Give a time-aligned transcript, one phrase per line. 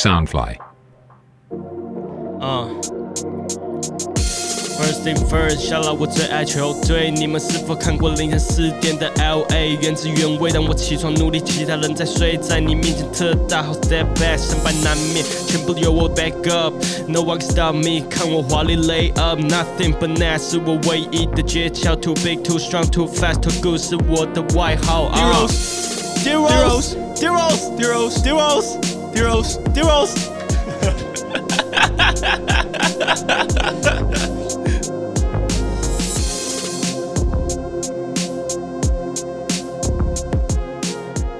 [0.00, 0.56] Soundfly.
[2.40, 2.80] 嗯。
[4.76, 7.10] First thing first，下了我最爱球队。
[7.10, 9.78] 你们是否看过凌晨四点的 LA？
[9.80, 21.96] 原汁原味，当我起床努力，其他人在睡，在你面前特大号 step back，胜败难免，全部由我 back up。No one can stop me，看我华丽 lay up，nothing but net 是我唯一的诀窍。
[21.96, 25.10] Too big, too strong, too fast, too good 是我的外号。
[25.14, 28.76] Deros, Deros, Deros, Deros, Deros,
[29.13, 30.11] Deros, Deros。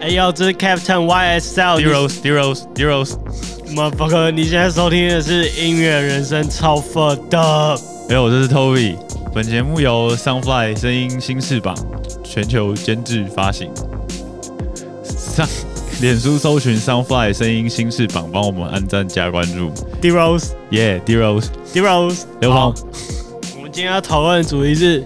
[0.01, 1.79] 哎呦，这是 Captain YSL。
[1.79, 3.17] Deros，Deros，Deros。
[4.33, 7.79] 你现在收听的是音乐人生超 f 的。
[8.09, 8.97] 没有，我这是 Toby。
[9.33, 11.73] 本节目由 Sunfly 声音新翅膀
[12.21, 13.71] 全球监制发行。
[15.05, 15.47] 上
[16.01, 19.71] 脸书搜寻 Sunfly 声音新翅膀，帮我们按赞加关注。
[20.01, 22.23] Deros，Yeah，Deros，Deros。
[22.39, 22.73] 刘鹏，
[23.55, 25.05] 我们今天要讨论的主题是。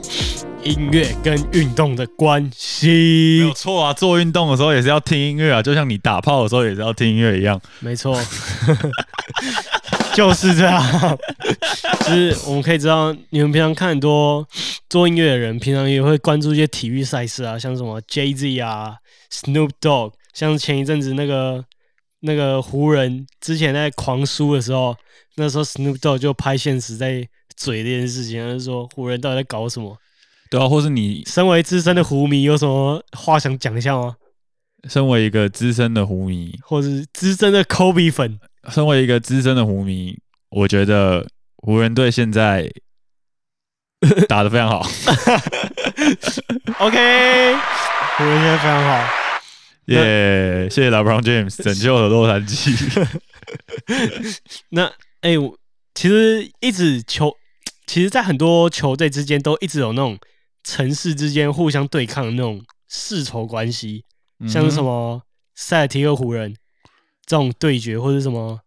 [0.63, 7.61] 音乐跟运动的关系没有错啊，做运动的时候也是要听音乐啊，就像你打炮的时候也是要听音乐一样。
[7.81, 8.19] 没错，
[10.15, 10.81] 就是这样。
[11.99, 14.43] 就是我们可以知道，你们平常看很多
[14.89, 18.95] 做音乐的人，平常也会关注一些体育赛事啊，像什么 Jay Z 啊、
[19.31, 21.63] Snoop Dogg，像前一阵子那个
[22.19, 24.95] 那个湖人之前在狂输的时候，
[25.37, 29.97] 那时候 Snoop Dogg 就拍现实在嘴这件事情，他就说湖人到底在搞什么。
[30.51, 34.17] 对啊，或是你身为资深的湖迷，有什么话想讲一下吗？
[34.89, 38.37] 身为一个资深的湖迷，或是资深的 Kobe 粉，
[38.69, 41.25] 身为一个资深的湖迷，我觉得
[41.57, 42.69] 湖人队现在
[44.27, 44.81] 打的非常好。
[46.79, 47.55] OK，
[48.17, 49.24] 湖人现在非常好。
[49.85, 53.21] 耶，谢谢 LeBron James 拯救了洛杉矶。
[54.69, 55.57] 那哎，我
[55.93, 57.33] 其实一直球，
[57.85, 60.17] 其实，在很多球队之间都一直有那种。
[60.67, 64.03] 城市之间互相对抗的那种世仇关系，
[64.47, 65.21] 像是什么
[65.53, 66.55] 塞尔提克湖人
[67.23, 68.59] 这种对决，或者什么，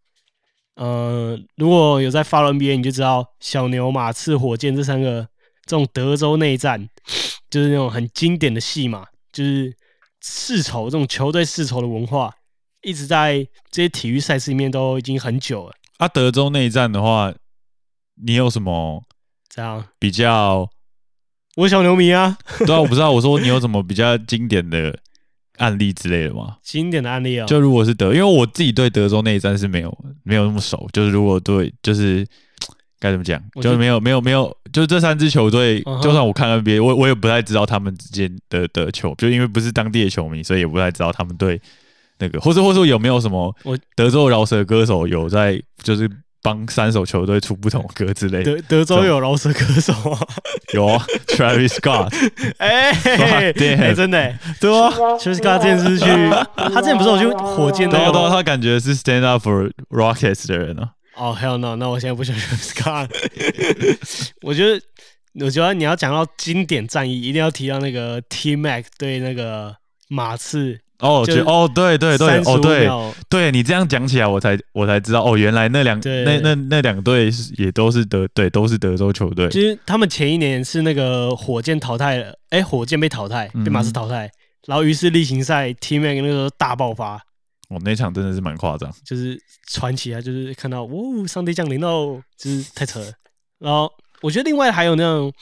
[0.76, 5.28] 呃，如果有在发 NBA，你就知道小牛、马刺、火箭这三个
[5.66, 6.88] 这种德州内战，
[7.50, 9.74] 就是那种很经典的戏码，就是
[10.20, 12.34] 世仇这种球队世仇的文化，
[12.82, 15.74] 一直在这些体育赛事里面都已经很久了。
[15.98, 17.34] 啊，德州内战的话，
[18.24, 19.04] 你有什么
[19.48, 20.70] 这样比较？
[21.56, 23.10] 我小牛迷啊，对啊，我不知道。
[23.10, 24.96] 我说你有什么比较经典的
[25.56, 26.58] 案例之类的吗？
[26.62, 30.88] 经典的案例啊，就如果是德，因为我自己对德州内战是没有没有那么熟。
[30.92, 32.24] 就是如果对，就是
[33.00, 41.60] 该怎么讲，就是没有没有没有，就是这三支球队，就算我看 NBA，我我也不太知道他们之间的的球，就因为不是当地的球迷，所以也不太知道他们对
[42.18, 46.08] 那个，或者或者有没有什么我德州饶舌歌手有在就是。
[46.40, 48.44] 帮三首球队出不同歌之类。
[48.44, 50.20] 德德州有饶舌歌手啊，
[50.72, 52.14] 有啊，Travis Scott，
[52.58, 52.92] 哎，
[53.52, 54.88] 对，真的，对啊
[55.18, 56.06] ，Travis Scott 之前是去，
[56.54, 60.88] 他之前不是有去火箭的，对他感觉是 Stand Up for Rockets 的人呢。
[61.18, 63.10] 哦，Hell no，那我现在不喜欢 Travis Scott。
[64.42, 64.80] 我觉得，
[65.44, 69.74] 我觉得你要讲到经典战役，一定要提到那个 T Mac 对那个
[70.08, 70.78] 马刺。
[71.00, 72.88] 哦，就哦，对对对，哦对，
[73.28, 79.48] 对你这样讲起来，我才我才知道，哦，原来那两那那那两队是也都是德对，都是德州球队。
[79.48, 84.28] 其实他们前一年是那个火箭淘汰了，哎，火箭被淘汰，被马刺淘汰，
[84.66, 87.22] 然后于是例行赛 T Mac 那个时候大爆发。
[87.68, 93.12] 哦，那场真的是蛮夸张，就是传奇啊，就是看到哦，上帝降临哦，就是太扯了。
[93.58, 93.90] 然后
[94.22, 95.32] 我觉得另外还有那种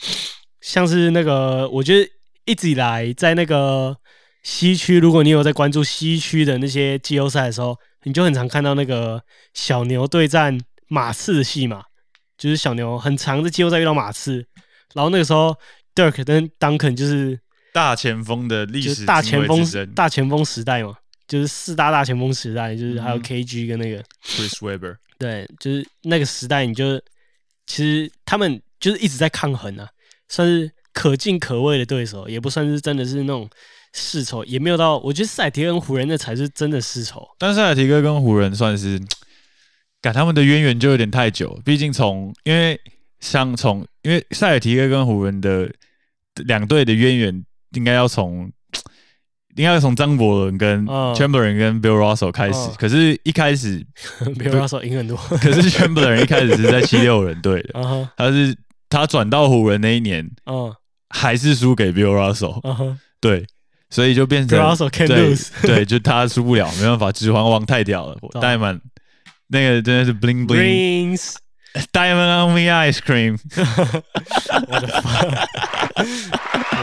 [0.61, 2.09] 像是那个，我觉得
[2.45, 3.97] 一直以来在那个。
[4.43, 9.21] 西区，如果你有在关注西区的那些季后赛的时候，你就很常看到那个
[9.53, 10.57] 小牛对战
[10.87, 11.83] 马刺的戏嘛，
[12.37, 14.45] 就是小牛很长的季后赛遇到马刺，
[14.93, 15.53] 然后那个时候
[15.93, 17.37] Dirk 跟 Duncan 就是
[17.73, 20.95] 大前锋的历史大前锋大前锋时代嘛，
[21.27, 26.97] 就是四大大前锋时代，就是还有 KG 跟那个 Chris Webber，对，就是那个时代，你就
[27.65, 29.89] 其实他们就是一直在抗衡啊，
[30.27, 33.49] 算是可敬可畏的对手，也不算是真的是那种。
[33.93, 37.27] 世仇也没有到，我觉得塞尔提跟湖人那才是真的世仇。
[37.39, 39.01] 但塞尔提哥跟湖人算是，
[40.01, 41.59] 感他们的渊源就有点太久。
[41.65, 42.79] 毕竟从因为
[43.21, 45.71] 像从因为塞尔提哥跟湖人的
[46.45, 48.51] 两队的渊源，应该要从
[49.57, 52.69] 应该要从张伯伦跟 Chamberlain 跟 Bill Russell 开始。
[52.77, 53.85] 可是，一开始
[54.21, 55.17] Bill Russell 赢很多。
[55.17, 58.55] 可是 Chamberlain 一开始是在七六人队的，他是
[58.89, 60.73] 他转到湖人那一年，嗯，
[61.09, 62.95] 还是输给 Bill Russell。
[63.19, 63.45] 对。
[63.89, 68.77] 所以就变成对对，就他输不了，没办法，指环王太屌了，戴满
[69.47, 71.17] 那个真的是 bling bling
[71.93, 73.39] diamond on me ice cream，
[74.67, 75.47] 我的 fuck，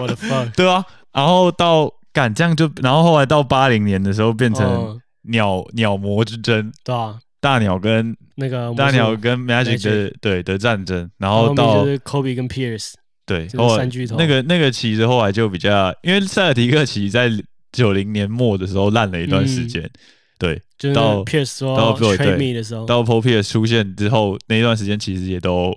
[0.00, 0.82] 我的 fuck，对啊，
[1.12, 12.92] 然后到干这样就，然后后来到八零年的时候变成嗯鸟鸟魔之争，对啊，大鸟跟那个大鸟跟 Magic 的对的战争，然然后后到就是 Kobe 跟 Pierce，
[13.26, 14.16] 对就是三巨头。
[14.16, 17.28] 那个那个其实后来就比较，因为塞尔提克其实在
[17.72, 19.90] 九零年末的时候烂了一段时间，
[20.38, 22.52] 对，就是到 Pierce 说到要 Floyd，trade 对。
[22.52, 25.74] me 的时候，到 Paul Pierce 出现之后那一段时间其实也都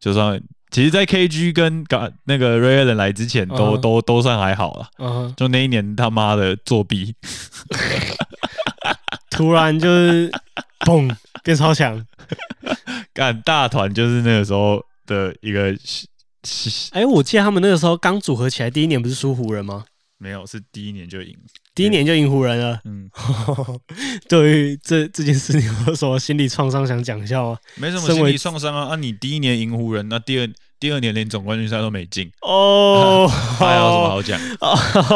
[0.00, 0.40] 就算，
[0.74, 4.88] 其实，在 KG 跟嘎那个 Ray Allen 来之前都、嗯都都算还好啦。
[4.98, 7.14] 嗯哼，就那一年他妈的作弊，
[9.30, 10.28] 突然就是
[10.80, 12.04] 嘣变超强。
[13.12, 15.72] 干大团就是那个时候的一个
[16.90, 19.84] 哎，我记得他们那个时候刚组合起来，第一年不是输湖人吗？
[20.18, 21.36] 没有是第一年就赢，
[21.74, 22.80] 第一年就赢湖人了。
[22.84, 23.08] 嗯，
[24.28, 27.56] 对于这这件事，你有什么心理创伤想讲一下吗？
[27.76, 28.92] 没什么心理创伤啊。
[28.92, 30.48] 啊，你第一年赢湖人，那第二
[30.78, 33.26] 第二年连总冠军赛都没进，哦，
[33.58, 34.40] 还有什么好讲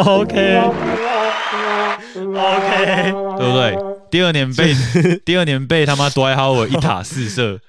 [0.04, 0.58] ？？OK
[2.24, 3.76] OK，对不对？
[4.10, 4.74] 第二年被
[5.24, 7.60] 第二年被他妈 Dwight Howard 一塔四射，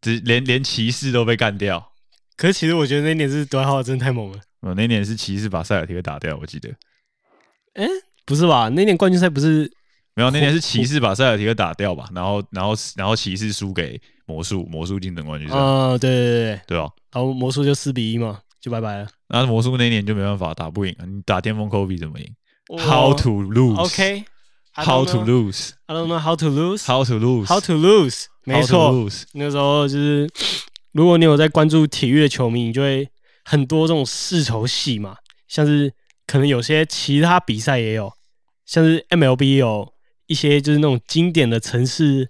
[0.00, 1.92] 只连连骑士都被干掉。
[2.36, 4.38] 可是其实我觉得那年是德浩真的太猛了。
[4.62, 6.70] 呃，那年是骑士把塞尔提克打掉，我记得
[7.74, 7.86] 哎
[8.24, 8.70] 不是吧？
[8.70, 9.70] 那年冠军赛不是
[10.14, 12.08] 没有，那年是骑士把塞尔提克打掉吧？
[12.14, 16.88] 然后然后然后骑士输给魔术，魔术进总冠军赛，啊、对对对对，对啊。
[17.12, 19.08] 然后魔术就四比一嘛，就拜拜了。
[19.28, 21.04] 那魔术那年就没办法打不赢啊！
[21.04, 22.26] 你打巅峰 Kobe 怎么赢
[22.68, 23.76] 哦？How to lose?
[23.76, 24.24] OK。
[24.76, 25.70] How to lose?
[25.86, 26.84] I don't know how to lose.
[26.84, 27.46] How to lose?
[27.46, 28.24] How to lose.
[28.42, 29.08] 没错?
[29.34, 30.28] 那时候就是，
[30.90, 33.08] 如果你有在关注体育的球迷，你就会
[33.44, 35.92] 很多这种世仇戏嘛，像是
[36.26, 38.12] 可能有些其他比赛也有，
[38.66, 39.93] 像是 MLB 也有
[40.26, 42.28] 一些就是那种经典的城市，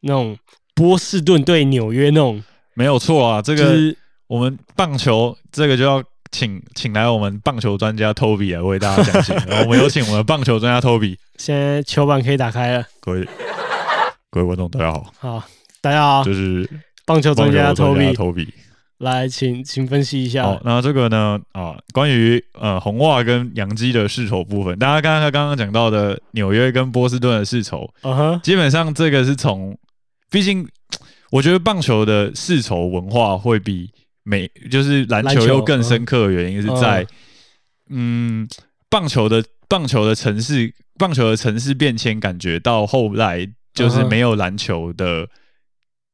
[0.00, 0.36] 那种
[0.74, 2.42] 波士顿对纽约那种，
[2.74, 3.42] 没有错啊！
[3.42, 3.96] 这个就是
[4.26, 9.34] 我们棒球这个就要请请来我们棒球专家 Toby 来为大家讲解。
[9.64, 12.84] 我们有请我们的棒球专家 Toby，现在球板可以打开了。
[13.00, 13.28] 各位
[14.30, 15.44] 各位观众大家好，好，
[15.80, 16.68] 大家好，就是
[17.04, 18.48] 棒球专家 Toby。
[19.00, 20.42] 来，请请分析一下。
[20.42, 29.74] 好，那这个呢啊，关于呃红袜跟洋基的世仇部分，大家刚刚刚刚讲到的纽约跟波士顿的世仇，嗯哼，基本上这个是从，
[30.30, 30.68] 毕竟
[31.32, 33.90] 我觉得棒球的世仇文化会比
[34.22, 37.06] 美就是篮篮球球又更深刻的原因是在，
[37.88, 38.46] 嗯，
[38.90, 45.26] 棒球的棒球的城市棒球的城市变迁，感觉到后来就是没有篮球的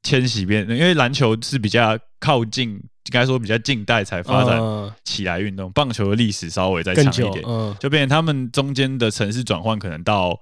[0.06, 4.93] 迁徙变，因为篮球是比较靠近，应该说比较近代才发展嗯。
[5.03, 7.75] 起来运动，棒球的历史稍微再长一点，，嗯。
[7.81, 10.38] 就变成他们中间的城市转换可能到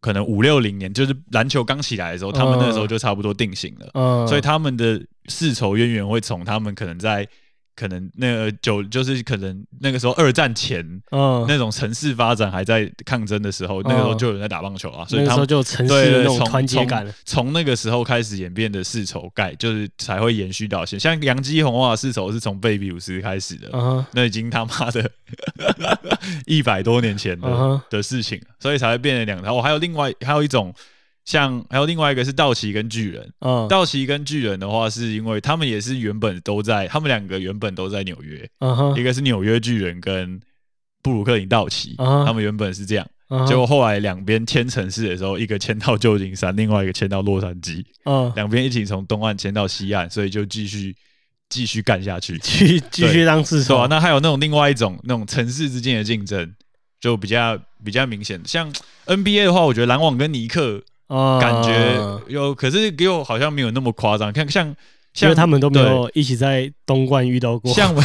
[0.00, 7.26] 可能五六零年，就是篮球刚起来的时候，他们那时候就差不多定型了，嗯，所以他们的世仇渊源会从他们可能在
[7.78, 10.84] 可能那个九就是可能那个时候二战前。
[11.10, 17.12] 嗯，那种城市发展还在抗争的时候，那个时候就有人在打棒球啊，所以他们就有城市对对的那种从团结感了。
[17.24, 21.02] 从那个时候开始演变的世仇盖，就是才会延续到现在。
[21.02, 25.10] 像杨基红袜世仇是从贝比鲁斯开始的，嗯，那已经他妈的
[26.46, 29.54] 一百多年前的、嗯的事情，所以才会变成两条。
[29.54, 30.74] 我还有另外还有一种，
[31.28, 33.30] 像还有另外一个是道奇跟巨人。
[33.40, 40.40] 嗯道奇跟巨人的话，是因为他们也是原本都在，他们两个原本都在纽约，嗯哼一个是纽约巨人跟
[41.02, 43.06] 布鲁克林道奇，嗯哼他们原本是这样。
[43.28, 50.96] 嗯，结果后来两边迁城市的时候，一个迁到旧金山，另外一个迁到洛杉矶，嗯，两边一起从东岸迁到西岸，所以就继续
[51.50, 52.38] 继续干下去。
[52.38, 53.86] 继继续当自是吧、首。
[53.88, 56.54] 那还有那种另外一种那种城市之间的竞争，
[57.02, 58.40] 就比较比较明显。
[58.46, 58.72] 像
[59.04, 64.32] NBA 的话，我觉得篮网跟尼克嗯感觉有，可是又好像没有那么夸张。
[64.32, 64.74] 看像因
[65.14, 67.72] 像为他们都没有一起在东莞遇到过。
[67.72, 67.94] 像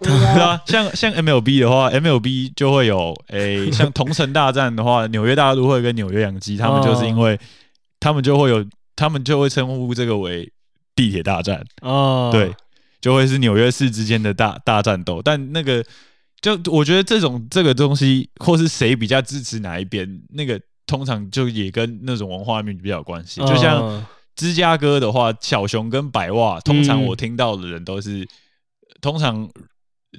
[0.00, 7.38] 对啊，像像 MLB 的话，MLB 就会有诶、 像同城大战的话，纽约大都会跟纽约洋基，他们就是因为
[8.00, 8.64] 他们就会有，
[8.96, 10.50] 他们就会称呼这个为
[10.94, 11.62] 地铁大战。
[11.82, 12.52] 哦，对，
[13.00, 15.20] 就会是纽约市之间的大大战斗。
[15.22, 15.84] 但那个，
[16.42, 23.40] 就我觉得这种这个东西，或是谁比较支持哪一边，那个通常就也跟那种文化面比较有关系。
[23.40, 28.26] 就像嗯芝加哥的话，小熊跟白袜，通常嗯我听到的人都是，
[29.00, 29.48] 通常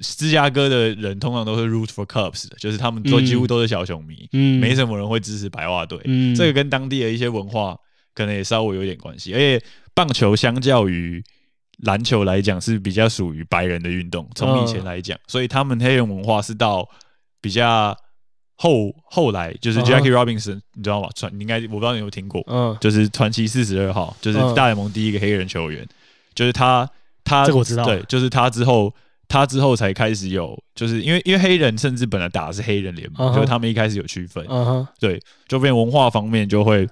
[0.00, 4.58] 芝加哥的人通常都是 root for Cubs 的，就是他们都嗯几乎都是小熊迷，嗯。
[4.60, 6.00] 没什么人会支持白袜队。
[6.04, 6.34] 嗯。
[6.34, 7.76] 这个跟当地的一些文化
[8.14, 9.62] 可能也稍微有点关系，而且
[9.92, 11.22] 棒球相较于
[11.78, 16.88] 篮球来讲是比较属于白人的运动，从以前来讲，所以他们黑人文化是到
[17.40, 17.96] 比较
[18.56, 21.08] 后后来就是 Jackie Robinson，你知道吗？
[21.14, 25.86] 传你应该我不知道你有听过，嗯，就是传奇四十二号，就是大联盟第一个黑人球员，
[26.34, 26.88] 就是他
[27.24, 28.94] 他这个我知道，对，就是他之后
[29.26, 36.88] 他之后才开始有，就是因为因为黑人甚至本来打的是黑人联盟，就是他们一开始有区分，嗯哼，对，就变文化方面就会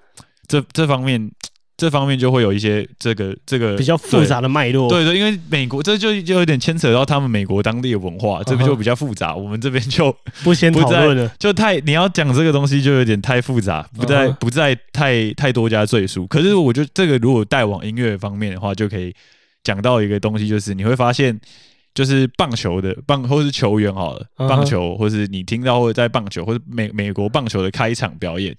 [0.48, 1.30] 这这方面。
[1.76, 9.34] 这方面就会有一些这个这个比较复杂的脉络，对对，因为美国这就就有点牵扯到他们美国当地的文化，这边就比较复杂。
[9.34, 10.14] 我们这边就
[10.44, 16.26] 不先讨论了，就太你要讲这个东西就有点太复杂，不再不再太太多加赘述。
[16.26, 19.14] 可是我觉得这个如果带往音乐方面的话，就可以
[19.64, 21.40] 讲到一个东西，就是你会发现。
[21.94, 28.56] 就是棒球的棒，或是球员好了，棒球，或是你听到或者在棒球，或者美美国棒球的开场表演，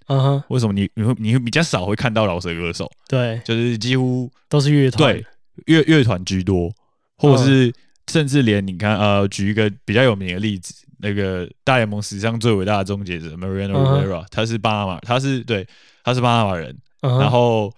[0.49, 2.89] 为什么你你会你会比较少会看到饶舌歌手？
[3.07, 5.25] 对，就是几乎都是乐团，对，
[5.65, 6.71] 乐乐团居多，
[7.17, 7.73] 或者是
[8.07, 15.67] 甚至连你看，呃，举一个比较有名的例子，那个大联盟史上最伟大的终结者 Mariano Rivera，他是巴拿马，他是对，
[16.03, 17.73] 他是巴拿马人，然后。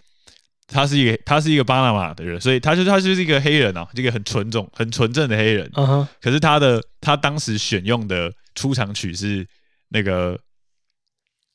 [0.67, 5.69] 他是一个，他是一个巴拿马的人，所以他就他就是一个黑人啊，这个很纯种、很纯正的黑人。
[5.75, 6.07] 嗯哼。
[6.19, 9.45] 可是他的他当时选用的出场曲是
[9.89, 10.39] 那个，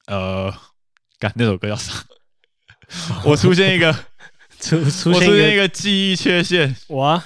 [0.06, 0.54] 呃，
[1.18, 1.92] 干那首歌叫啥？
[3.26, 3.92] 我出现一个
[4.60, 6.76] 出出现一个记忆缺陷。
[6.88, 7.22] 哇，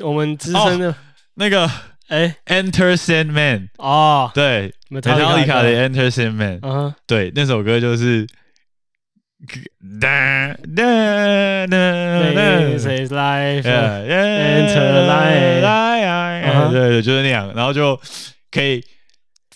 [0.00, 0.92] 我们资深的
[1.34, 1.70] 那个
[2.08, 6.58] 哎，Enter Sandman 哦，对，美塔里卡的 Enter Sandman。
[6.62, 8.26] 嗯，对，那首歌就是。
[10.00, 11.76] 哒哒哒
[12.34, 12.40] 哒
[12.76, 17.98] ，Says life, enter life，对对，就是那样，然后就
[18.50, 18.84] 可以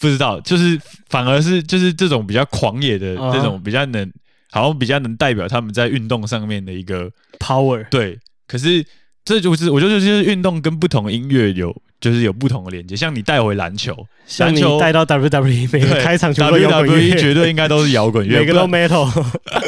[0.01, 4.11] 不知道，就是反而是就是这种比较狂野的这种比较能，
[4.51, 7.87] 好像比较能代表他们在运动上面的一个 power。
[7.91, 8.85] 对，可是
[9.25, 11.75] 这就是我觉得就是运动跟不同音乐有。
[12.05, 13.97] 就是有不同的连接，像你带回篮球，
[14.27, 19.11] 像你带到 WWE 每个开场球，WWE 绝对应该都是摇滚乐，每个都 Metal。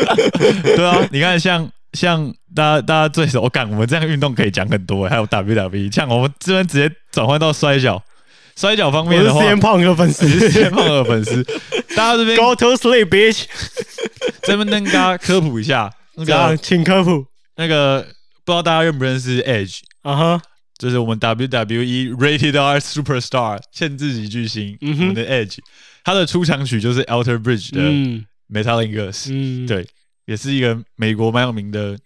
[0.76, 8.04] 对啊，你看像像大家大家最熟感，我们这样运动可以讲很多，还有 WWE，像我们这边直接转换到摔跤，
[8.54, 11.42] 摔跤方面的话，先胖的粉丝，先胖的粉丝，
[11.96, 13.44] 大家这边 Go to sleep, bitch。
[14.42, 17.24] 这边跟大家科普一下，那个请科普，
[17.56, 18.06] 那个
[18.44, 20.42] 不知道大家认不认识 Edge 啊哈。
[20.78, 25.58] 就是我们 WWE Rated R Superstar 限制级巨星，我们的 Edge，
[26.04, 27.80] 他的出场曲就是 Alter Bridge 的
[28.50, 29.86] Metallica，对，
[30.26, 31.98] 也是一个美国蛮有名的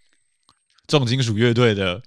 [0.87, 2.00] 重金属乐队的，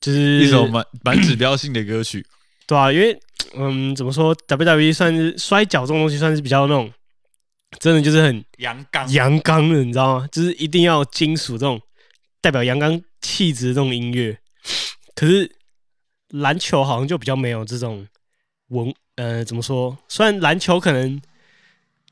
[0.00, 2.26] 就是一首蛮蛮指标性的歌曲，
[2.68, 3.18] 对啊，因为
[3.56, 6.92] 嗯，怎么说 WWE 算是摔跤这种东西，算是比较那种
[7.80, 9.10] 真的就是很阳刚。
[9.12, 10.28] 阳刚的，你知道吗？
[10.30, 11.80] 就是一定要金属这种
[12.40, 14.38] 代表阳刚气质的这种音乐。
[15.18, 15.50] 可是
[16.28, 18.06] 篮球好像就比较没有这种
[18.68, 19.98] 文，呃，怎么说？
[20.06, 21.20] 虽然篮球可能，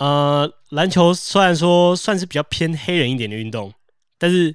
[0.01, 3.73] 呃，篮球虽然说算是比较偏黑人一点的运动，
[4.19, 4.53] 但是，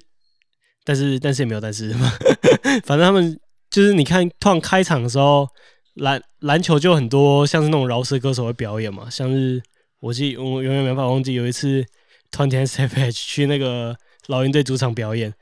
[0.84, 1.94] 但是，但是也没有但是，
[2.84, 3.40] 反正他们
[3.70, 5.48] 就是你看，突然开场的时候，
[5.94, 9.62] 篮篮球就很多像是那种饶舌歌手会表演嘛，像是
[10.00, 11.82] 我记我永远没法忘记有一次
[12.30, 15.32] ，Twenty Savage 去那个老鹰队主场表演。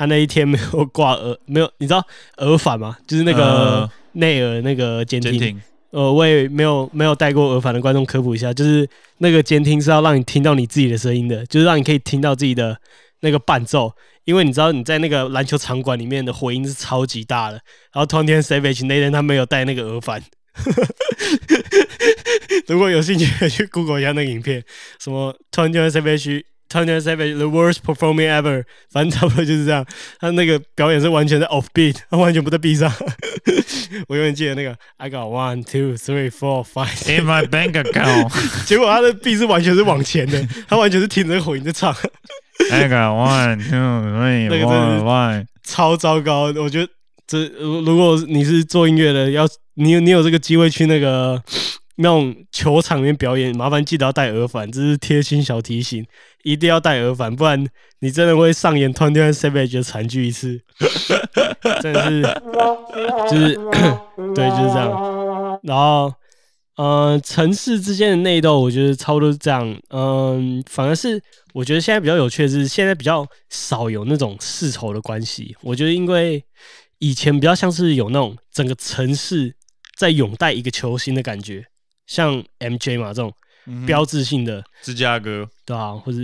[0.00, 2.02] 他那一天没有挂耳，没有，你知道
[2.38, 2.96] 耳返吗？
[3.06, 5.60] 就是那个内耳那个监听。
[5.90, 8.88] 呃，我也没有没有戴过耳返的观众科普一下，就是
[9.18, 12.78] 那个监听是要让你听到你自己的声音的，就是让你可以听到自己的
[13.20, 13.92] 那个伴奏。
[14.24, 17.60] 因为你知道你在那个篮球场馆里面的回音是超级大的。
[17.92, 20.22] 然后 Twenty Savage 那天他没有戴那个耳返。
[22.68, 24.64] 如果有兴趣去 Google 一下那个影片，
[24.98, 26.44] 什么 Twenty Savage。
[26.70, 28.62] Twenty Seven the worst performing ever，
[28.92, 29.84] 反正差不多就是这样。
[30.20, 32.92] 他那个表演是完全在 off beat，他完全不在 beat 上。
[34.06, 41.92] 我永远记得那个 I got one two three four five in my bank account，结果他的 beat 是完全是往前的，他完全是听着口音在唱。
[42.70, 46.52] I got one two three four five，超糟糕。
[46.56, 46.88] 我觉得
[47.26, 51.42] 这如果你是做音乐的，要你有你有这个机会去那个。
[52.02, 56.04] 那种球场里面表演，麻烦记得要戴耳返，这是贴心小提醒，
[56.44, 57.66] 一定要戴耳返，不然
[57.98, 60.58] 你真的会上演 Twenty One Savage 的惨剧一次，
[61.82, 62.22] 真的是，
[63.30, 63.54] 就是
[64.34, 65.60] 对，就是这样。
[65.62, 66.10] 然后，
[66.76, 69.78] 呃，城市之间的内斗，我觉得差不多是这样。
[69.90, 75.54] 嗯，反而是我觉得现在比较有趣的是，现在比较少有那种世仇的关系。
[75.60, 76.42] 我觉得，因为
[76.98, 79.54] 以前比较像是有那种整个城市
[79.98, 81.66] 在拥戴一个球星的感觉。
[82.10, 83.32] 像 MJ 嘛这种
[83.86, 84.64] 标志性的。
[84.82, 86.18] 芝加哥，对啊，或者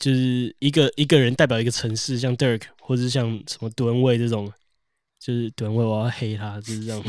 [0.00, 4.52] 就是一个一个人代表一个城市，像 Dirk，或者是像什么杜恩卫这种
[5.24, 7.00] 就是吨位，我要黑他，就是这样。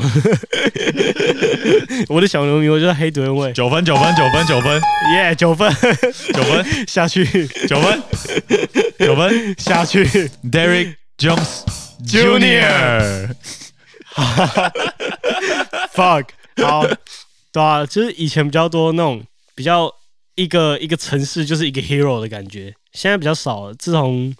[2.08, 3.52] 我的小牛迷，我就要黑吨位。
[3.54, 4.80] 九分，九分，九分，九分，
[5.16, 5.68] 耶，九分，
[6.32, 6.64] 九分。
[6.86, 7.24] 下去，
[7.66, 8.00] 九分，
[9.00, 9.56] 九分。
[9.58, 10.04] 下去。
[10.44, 11.64] Derek Jones
[12.06, 13.34] Junior。
[15.94, 16.26] Fuck，
[16.58, 16.86] 好，
[17.52, 19.22] 对啊，就是以前比较多那种
[19.54, 19.92] 比较
[20.36, 23.74] 一个一个城市就是一个 hero 的感觉，现在比较少了。
[23.74, 24.34] 自从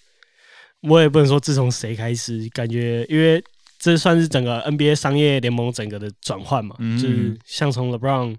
[0.80, 3.42] 我也不能说自从谁开始，感觉因为
[3.78, 8.36] 这算是整个 NBA 商业联盟整个的转换嘛，嗯就是像从 LeBron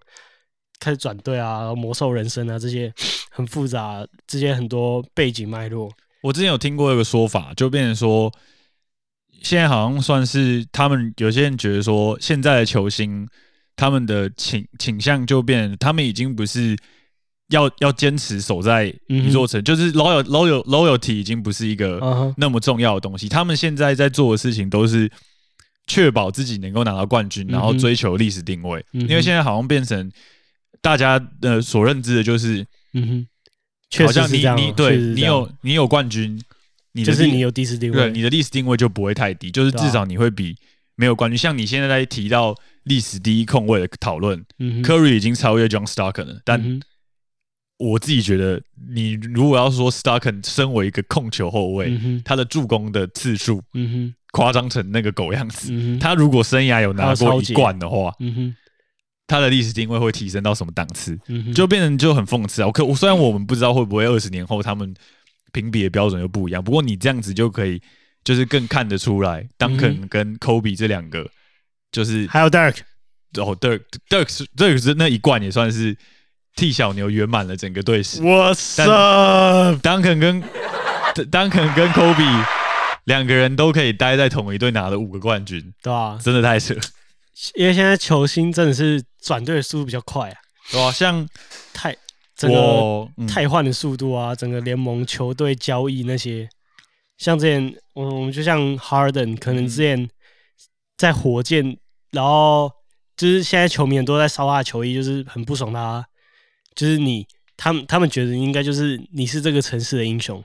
[0.79, 2.91] 开始转队啊，然后魔兽人生啊这些
[3.29, 5.91] 很复杂，这些很多背景脉络。
[6.23, 8.33] 我之前有听过一个说法，就变成说，
[9.43, 13.27] 现在好像算是他们有些人觉得说，现在的球星
[13.75, 16.77] 他们的倾倾向就变，他们已经不是
[17.49, 23.27] 要要坚持守在一座城，就是 loyal loyal loyalty 已经不是一个那么重要的东西。
[23.27, 25.11] 他们现在在做的事情都是
[25.87, 28.83] 确保自己能够拿到冠军，然后追求历史定位。
[28.93, 30.11] 嗯因为现在好像变成
[30.81, 33.27] 大家呃所认知的就是，嗯哼，
[33.89, 36.41] 确好像你你对你有你有冠军，
[36.93, 40.55] 你的就是你有历史定位，对你的历史定位就不会太低，就是至少你会比
[40.95, 41.37] 没有冠军。
[41.37, 44.43] 像你现在在提到历史第一控卫的讨论。
[44.59, 46.81] 嗯哼，，Curry 已经超越 John Stockton 了，但嗯
[47.79, 48.61] 我自己觉得，
[48.93, 53.61] 你如果要说 Stockton 身为一个控球后卫，嗯，他的助攻的次数
[54.31, 58.13] 夸张成那个狗样子，嗯，他如果生涯有拿过一冠的话，
[59.27, 61.17] 他的历史定位会提升到什么档次？
[61.27, 62.67] 嗯，就变成就很讽刺啊！
[62.67, 64.93] 我可我虽然我们不知道会不会二十年后他们
[65.51, 67.81] 评比的标准又不一样，不过你这样子就可以
[68.23, 71.29] 就是更看得出来，Duncan 跟 Kobe 这两个
[71.93, 72.79] 就是还有 Dirk，
[73.37, 75.95] 哦，Dirk Dirk 是 Dirk 是那一冠也算是
[76.55, 78.19] 替小牛圆满了整个队史。
[78.21, 80.43] What's up？Duncan 跟
[81.31, 82.45] Duncan 跟 Kobe
[83.05, 86.19] 两个人都可以待在同一队拿了五个冠军，对啊？
[86.21, 86.73] 真的太扯，
[87.55, 90.35] 因为现在球星真的是转队的速度比较快啊，
[90.71, 90.91] 对啊？
[90.91, 91.27] 像
[91.73, 91.95] 太
[92.35, 96.49] 整个我嗯汰换的速度啊，整个联盟球队交易那些，
[97.17, 100.09] 像之前我我们就像 Harden，可能之前
[100.97, 101.77] 在火箭，
[102.13, 102.71] 然后
[103.17, 106.05] 就是现在球迷很多在烧他的球衣，就是很不爽他，
[106.75, 110.41] 就是你他们他们觉得应该就是你是这个城市的英雄，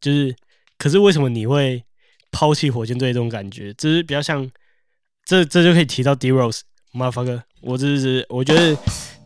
[0.00, 0.34] 就是
[0.78, 1.84] 可是为什么你会
[2.30, 3.74] 抛弃火箭队这种感觉？
[3.74, 4.48] 就是比较像
[5.24, 6.60] 这这就可以提到 D Rose，
[6.92, 8.76] 马发哥，我这是我觉得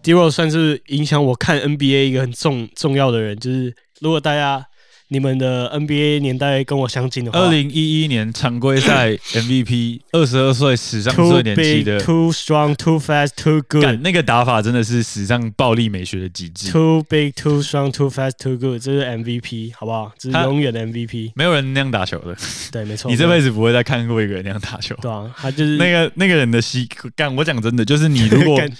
[0.02, 4.66] D Rose 算是影响我看 NBA 一个很重重要的人，就是如果大家
[5.12, 14.00] 你们的 NBA 年代跟我相近的话，二零一一年常规赛 MVP，二十二岁史上 Too 最年轻 big, 的，too strong, too fast, too 干 good.
[14.00, 16.72] 那个打法真的是史上暴力美学的极致。
[16.72, 20.10] Too big, too strong, too fast, too good，这是 MVP，好不好？
[20.18, 21.32] 这是他永远的 MVP。
[21.34, 22.34] 没有人那样打球的，
[22.72, 23.10] 对，没错。
[23.10, 24.96] 你这辈子不会再看过一个人那样打球。
[25.02, 28.72] 对啊，他就是那个那个人的膝干，我讲真的，就是你如果 干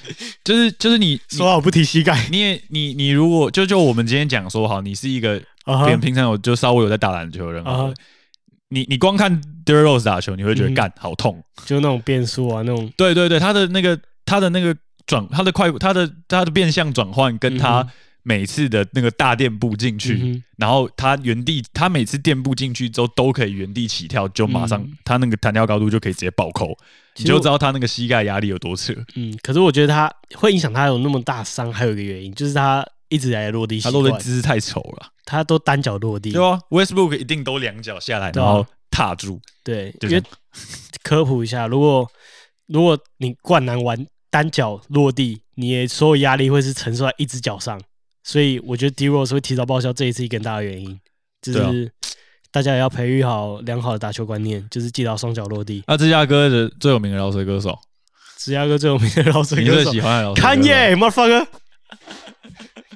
[0.42, 7.94] 就是就是你你说好不提膝盖你也你你如果就就我们今天讲说好，你是一个啊哈平平常我就稍微有在打篮球的人好了啊哈
[8.68, 11.44] 你你光看 d e r Rose 打球，你会觉得嗯干好痛。
[11.66, 12.90] 就那种变速啊，那种。
[12.96, 14.75] 对对对，他的那个他的那个
[15.07, 17.87] 转他的快他的他的变相转换跟他
[18.22, 24.92] 每次的那个大垫步进去，嗯然后他原地他每次垫步进去之后都可以原地起跳，就马上、嗯。
[25.05, 26.75] 他那个弹跳高度就可以直接爆扣，
[27.18, 28.94] 你就知道他那个膝盖压力有多扯。
[29.16, 40.22] 嗯，可是我觉得他会影响他有那么大伤，还有一个原因就是他一直以来落地他，落地姿势太丑了，他都单脚落地，对啊，Westbrook 一定都两脚下来，然后踏住，对，就因为
[41.03, 42.11] 科普一下，如果
[42.68, 47.79] 如果你灌篮完单脚落地，你的所有压力会是承受在一只脚上，
[48.25, 50.98] 所以我觉得 D Rose 会提早报销，这也是一个很大的原因，
[51.42, 51.92] 就是
[52.51, 55.85] 大家也要培育好良好的打球观念，就是记得要双脚落地。
[55.87, 57.79] 那芝加哥的最有名的饶舌歌手，
[58.38, 59.68] 芝加哥最有名的饶舌歌手。
[59.68, 61.46] 你最喜欢的饶看耶，motherfucker，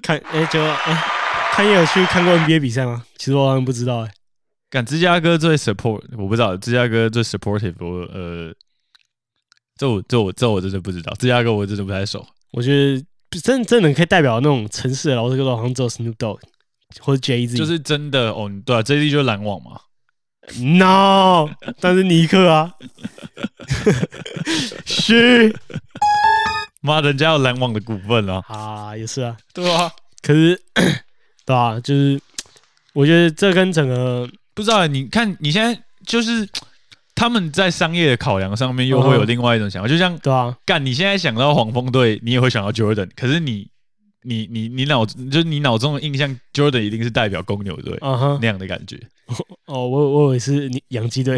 [0.07, 1.05] 看哎、就哎，
[1.53, 3.05] 看耶有去看过 NBA 比赛吗？
[3.19, 4.11] 其实我好像不知道哎、
[4.71, 8.55] 干芝加哥最 support，我不知道芝加哥最 supportive，我呃，
[9.77, 12.25] 这我这我这我真的不知道，芝加哥我真的不太熟。
[12.53, 13.05] 我觉得
[13.43, 16.39] 真真的可以代表那种城市的饶舌歌手，好像只有 Snoop Dogg
[17.01, 19.81] 或者 Jay Z，就是真的哦，对啊，Jay Z 就是篮网嘛
[20.61, 22.73] ，No，但是尼克啊，
[24.87, 25.53] 是
[26.87, 29.37] 妈，人家有篮网的股份啊，啊，也是啊。
[29.53, 29.91] 对啊，
[30.23, 30.59] 可是，
[31.45, 32.19] 对啊，就是
[32.95, 36.49] 我觉得这跟整个不知道你看你现在就是
[37.15, 43.69] 他们在商业的考量上面又会有嗯另外一种想法，就像对啊，干你现在想到黄蜂队，你也会想到 Jordan，可是你
[44.23, 48.99] 你你你脑就是你脑中的印象，Jordan 一定是代表公牛队嗯哼，那样的感觉。
[49.67, 51.37] 哦，我我以为是你洋基队，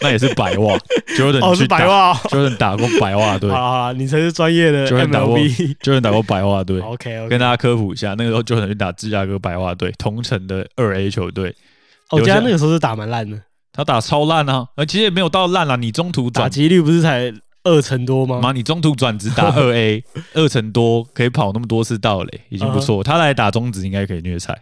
[0.00, 0.76] 那也是白袜，
[1.18, 6.80] Jordan 哦是白袜，Jordan 打过白袜队啊，你才是专业的 MLB，Jordan 打过白袜队。
[6.86, 11.54] OK，跟大家科普一下，那个时候 Jordan 去打芝加哥白袜队，同城的二 A 球队。
[12.10, 13.38] 我记得那个时候是打蛮烂的，
[13.72, 17.32] 他打超烂啊，而其实也没有到烂啦，你中途打击率不是才
[17.64, 18.40] 二成多吗？
[18.40, 20.02] 妈，你中途转职打二 A，
[20.34, 23.02] 二成多可以跑那么多次道嘞，已经不错。
[23.02, 24.56] 他来打中职应该可以虐菜。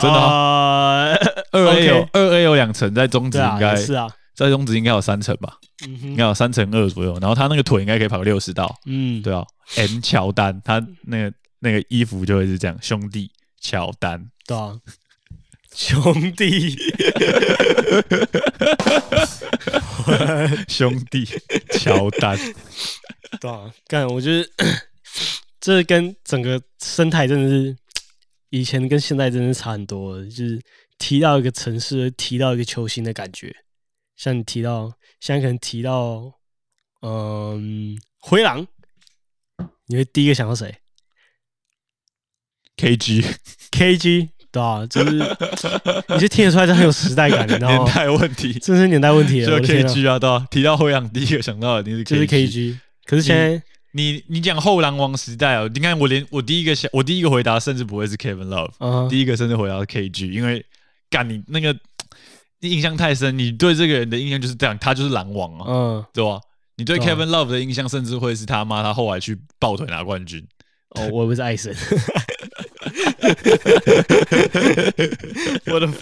[0.00, 1.14] 真的啊，
[1.52, 7.18] 二 A 有二 A 有两层，在中职应该，是啊，在中职应该有三层吧，应该有三层二左右。
[7.20, 9.44] 然后他那个腿应该可以跑六十道，嗯，对啊
[9.76, 13.30] ，M 乔丹，他那个那个衣服就会是这样，兄弟
[13.60, 14.78] 乔丹，对啊，
[15.74, 16.76] 兄弟，
[20.68, 21.26] 兄弟
[21.72, 22.38] 乔丹，
[23.40, 24.48] 对啊，干，我觉得
[25.60, 27.76] 这跟整个生态真的是。
[28.50, 30.60] 以前跟现在真的差很多，就是
[30.96, 33.54] 提到一个城市，提到一个球星的感觉。
[34.16, 36.32] 像你提到，现在可能提到，
[37.02, 38.66] 嗯，灰狼，
[39.86, 40.74] 你会第一个想到谁
[42.76, 45.10] ？KG，KG，对啊，就是
[46.14, 47.84] 你就听得出来，这很有时代感，你知道吗？
[47.84, 49.44] 年代问题，这是年代问题。
[49.44, 53.62] 就 KG 啊，对啊，提到灰狼，第一个想到的就是 KG，可是现在。
[53.98, 60.64] 你你讲后狼王时代哦，你看我连我第一个想我第一个回答甚至不会是 Kevin Love，第一个甚至回答是 KG，因为
[61.10, 61.76] 干你那个
[62.60, 66.40] 印象太深，你对这个人的印象就是这样，他就是狼王啊，嗯，对吧？
[66.76, 70.46] 你对 Kevin Love 的印象甚至会是他妈他后来去抱腿拿冠军，
[70.90, 71.74] 哦，我不是爱神，
[75.72, 75.94] 我的妈！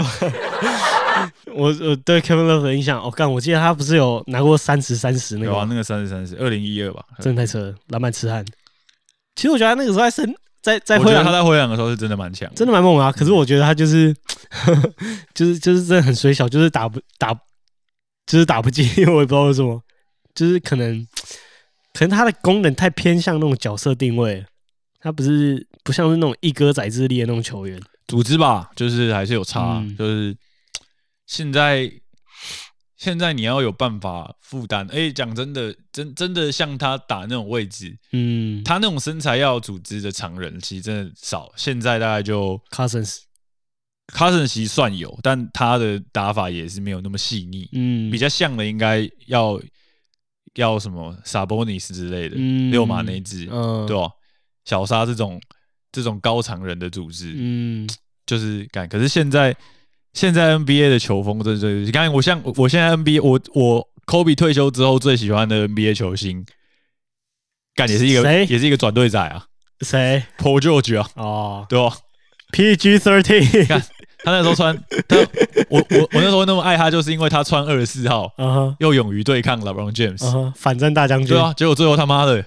[1.55, 8.45] 我我对 Kevin Love 的印象，我干，我记得他不是有拿过三十三十那个，那个三十三十，二零一二吧，真的太扯了，篮板痴汉。
[9.35, 13.11] 其实我觉得他那个时候在生在在他在灰狼的时候是真的蛮强，真的蛮猛啊。
[13.11, 14.15] 可是我觉得他就是
[15.35, 17.33] 就是就是真的很水小，就是打不打
[18.27, 19.81] 就是打不进， 我也不知道为什么，
[20.35, 21.07] 就是可能
[21.95, 24.45] 可能他的功能太偏向那种角色定位，
[25.07, 30.37] 他不是不像是那种一哥宰之力的那种球员，组织吧，就是还是有差，就是。
[31.27, 31.89] 现在，
[32.97, 34.85] 现在你要有办法负担。
[34.93, 41.53] 哎，讲真的，真真的像他打那种位置，嗯，他那种身材要组织的常人，其实真的少。
[41.57, 47.69] 现在大概就 Cousins，Cousins 其实算有，但他的打法也是没有那么细腻。
[47.73, 49.61] 嗯，比较像的应该要
[50.55, 54.11] 要什么 Sabonis 之类的，嗯六马那一只，对吧？
[54.67, 55.41] 小沙这种
[55.91, 57.89] 这种高常人的组织，嗯，
[58.27, 58.87] 就是感。
[58.87, 59.57] 可是现在。
[60.13, 66.43] 现在 NBA 的球风，这这，你看我像我现在 NBA，我我 Kobe 退休之后最喜欢的 NBA 球星，
[67.75, 69.45] 干也是一个也是一个转队仔啊，
[69.83, 71.95] 谁？Paul George 啊，哦，对吧
[72.51, 73.79] ？PG Thirteen，看
[74.25, 74.75] 他那时候穿
[75.07, 75.17] 他，
[75.69, 78.33] 我我我那时候那么爱他，就是因为他穿二十四号，
[78.79, 82.43] 又勇于对抗 LeBron James，反正大将军，对啊，结果最后他妈的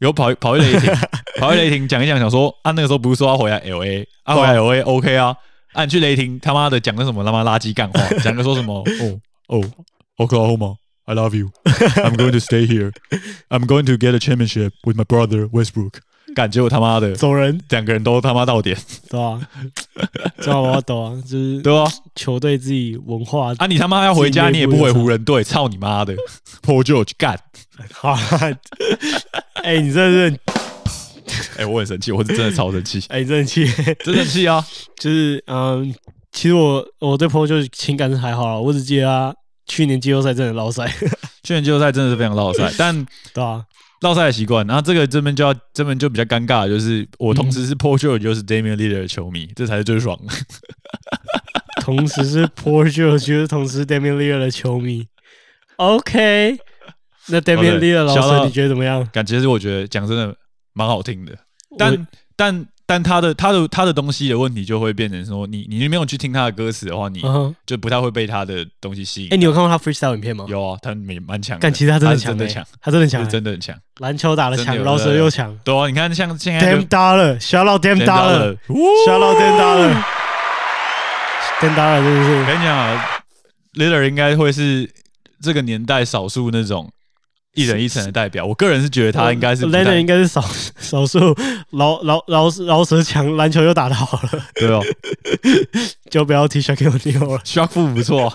[0.00, 0.92] 有跑跑去雷霆，
[1.38, 5.34] 跑去雷霆讲一讲，想说啊那个时候不是说要回来 LA，啊回来 LA OK 啊。
[5.72, 8.00] 啊，你去雷霆，他妈的讲个什么他妈垃圾干话？
[8.24, 8.82] 讲个说什么？
[8.82, 9.20] 哦
[9.60, 9.70] 哦
[10.16, 16.00] ，Oklahoma，I love you，I'm going to stay here，I'm going to get a championship with my brother Westbrook。
[16.34, 18.76] 感觉我他妈的走人，两个人都他妈到点，
[19.08, 19.40] 对吧？
[20.40, 21.84] 知道我懂啊，就是对啊，
[22.16, 26.14] 球队自己文化啊，你他妈要回家，你也不回湖人队，操你妈的
[26.62, 27.38] ，Paul George 干，
[27.92, 28.16] 好，
[29.62, 30.36] 哎，你这是。
[31.60, 33.04] 哎，我很生气，我是真的超生气。
[33.10, 33.66] 哎，真的气，
[34.02, 34.64] 真的气啊！
[34.98, 35.94] 就是嗯，
[36.32, 39.34] 其实我我对 PO 就是情感是还好啦，我只记得他
[39.66, 40.90] 去年季后赛真的捞赛，
[41.44, 43.62] 去年季后赛真的是非常捞赛，但 对啊，
[44.00, 44.66] 捞赛的习惯。
[44.66, 50.32] 然后这个这边就要这边就比较尴尬，就是我同时是 PO 球，就是 Damian l e a d e r 的球迷，这才是最爽的。
[51.82, 55.06] 同时是 PO 球，就是同时 Damian l e a d e r 的球迷。
[55.76, 56.56] OK，
[57.28, 59.06] 那 Damian l e a d e r 老师你觉得怎么样？
[59.12, 60.34] 感觉是我觉得讲真的。
[60.72, 61.36] 蛮好听的，
[61.78, 62.06] 但
[62.36, 67.22] 但但他的他的他的东西的问题就会变成说，你你没有去听他的歌词的话，你
[67.64, 69.32] 就不太会被他的东西吸引。
[69.32, 70.46] 哎，你有看过他 freestyle 影片吗？
[70.48, 71.56] 有啊，他蛮蛮强。
[71.60, 72.36] 但其实他真的强，
[72.80, 73.78] 他真的强，真的很强。
[73.98, 75.56] 篮球打的强，饶舌又强。
[75.62, 79.94] 对啊，你看像现在 Damn Dollar，shout out Damn Dollar，shout out Damn Dollar，Damn
[81.60, 82.40] Dollar，真的是。
[82.40, 83.20] 我跟你讲啊
[83.74, 84.90] ，Leader 应该会是
[85.40, 86.92] 这个年代少数那种。
[87.54, 90.40] 一人一城的代表，我个人是觉得他应该是 l e n n 应该是少
[90.78, 91.18] 少数
[91.70, 94.30] 饶饶饶饶舌强，篮球又打得好了。
[94.54, 94.80] 对哦，
[96.10, 98.32] 就不要提 Shaq 了，Shaq 不错。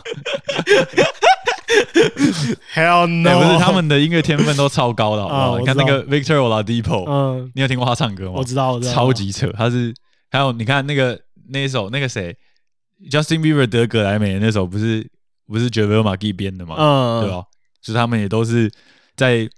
[2.73, 3.39] Hell no！
[3.39, 8.33] 不是他们的音乐天分都超高的，你看那个 Victor Oladipo，嗯，你有听过他唱歌吗？
[8.35, 9.51] 我知道，我知道，超级扯。
[9.57, 9.93] 他是
[10.29, 12.35] 还有你看那个那一首那个谁
[13.09, 15.09] ，Justin Bieber 得格莱美的那首，不是
[15.47, 17.43] 不是 j a v e l m a g 编的吗，嗯，对吧？
[17.81, 18.71] 就是他们也都是
[19.15, 19.49] 在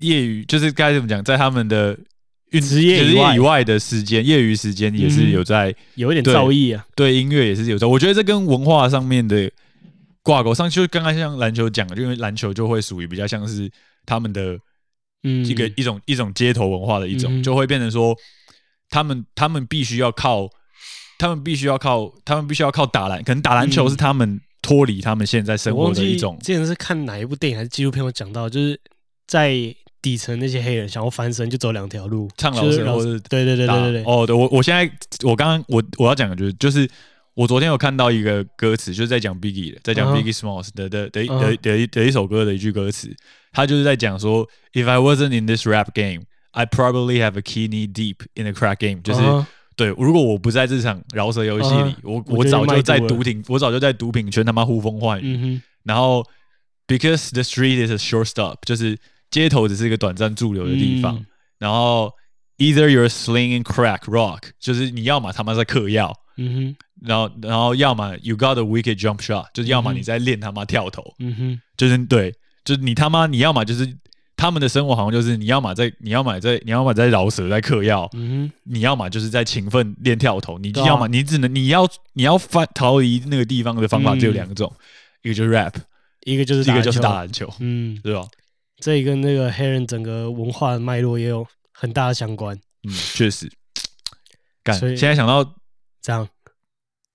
[0.00, 1.98] 业余，就是该怎么讲，在他们的
[2.60, 6.84] 职业以外的时间，业余时间也是有在有一点造诣啊。
[6.94, 9.50] 对音乐也是有在，我觉得这跟文化上面的
[10.22, 13.70] 挂钩上，就刚刚像篮球讲的，因为篮球就会属于比较像是
[14.06, 14.58] 他们的
[15.22, 18.16] 嗯一个一种一种街头文化的一种，就会变成说
[18.88, 20.48] 他们他们必须要靠。
[21.20, 26.38] 他们必须要靠，他们必须要靠打篮，可能打篮球是他们脱离他们现在生活的一种。
[26.42, 28.78] 之前是看哪一部电影还是纪录片，我讲到，就是
[29.26, 29.50] 在
[30.02, 34.04] 底层那些黑人想要翻身，就走两条路，唱老师或是对对对对对对。
[34.04, 34.90] 哦，对我我现在
[35.26, 36.86] 我刚刚我我要讲的就是就是
[37.32, 43.10] 我昨天有看到一个歌词，就是在讲 Biggie 的，在讲 Biggie Smalls 的的的的的的一首歌的一句歌词，
[43.52, 48.76] 他就是在讲说，If I wasn't in this rap game, I probably have a knee deep in the crack
[48.76, 49.20] game，就是。
[49.78, 55.60] 对，如果我不在这场饶舌游戏里，我我早就在毒品，我早就在毒品圈他妈呼风唤雨。
[55.84, 56.26] 然后
[56.88, 58.98] ，because the street is a short stop，就是
[59.30, 61.24] 街头只是一个短暂驻留的地方。
[61.58, 62.12] 然后
[62.56, 66.76] ，either you're slinging crack rock，就是你要么他妈在嗑药，嗯哼。
[67.00, 71.60] 然后，然后要么 you got a wicked jump shot，就是要么你在练他妈跳投，嗯哼。
[71.76, 73.96] 就是对，就是你他妈你要么就是。
[74.38, 84.72] 他们的生活好像就是你要么在你要么在你要么在饶舌在嗑药，嗯你要么就是在勤奋练跳投，你要么你只能你要你要翻逃离那个地方的方法只有两种，
[85.22, 85.74] 一个就是 rap，
[86.24, 88.24] 一个就是一个就是打篮球，嗯，对吧？
[88.80, 92.56] 这跟那个黑人整个文化的脉络也有很大的相关，
[92.88, 93.50] 嗯，确实。
[94.62, 95.42] 干，现在想到
[96.00, 96.28] 这样，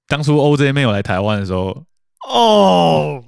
[0.10, 1.86] 当初 OJ 没有来台湾的时候，
[2.28, 3.24] 哦。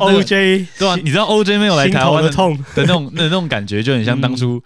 [0.00, 0.96] O J 对啊？
[0.96, 4.62] 你知道 O J 没有来台湾的痛的那种那那种感觉，就很像当初，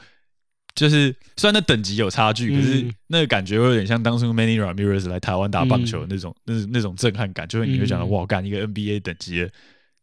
[0.74, 9.50] 就是虽然那等级有差距，可是那个感觉会有点像当初 Many Ramirez 来台湾打棒球那种那那种震撼感，就是你会讲到哇，干一个 N B A 等级的，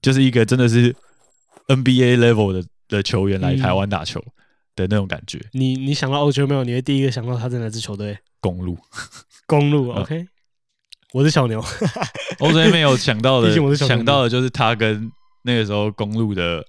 [0.02, 0.96] 就是一个真的是
[1.68, 4.24] N B A level 的的球员来台湾打球
[4.76, 5.40] 的那种感觉。
[5.54, 6.64] 你你想到 O J 没有？
[6.64, 8.18] 你会第一个想到他在哪支球队？
[8.40, 8.78] 公路，
[9.48, 10.28] 公路， OK。
[11.16, 11.64] 我是小牛，
[12.40, 15.10] 我昨天没有想到的， 想到的就是他跟
[15.44, 16.62] 那个时候公路的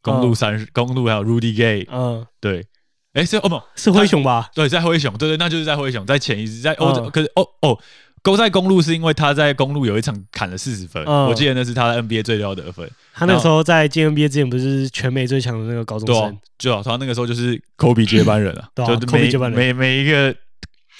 [0.00, 2.64] 公路三公路还有 Rudy Gay，嗯，对，
[3.12, 4.48] 哎是哦不，是灰熊吧？
[4.54, 7.78] 对，在灰熊，对对，那就是在灰熊，在前一次在欧洲，可是哦哦，
[8.22, 12.90] 勾在公路是因为他在公路有一场砍了四十分，我记得那是他的 NBA 最高得分。
[13.12, 20.34] 他那时候在进 NBA 之前不是全美最强的那个高中生，就他那个时候就是科比接班人啊，就每每每一个。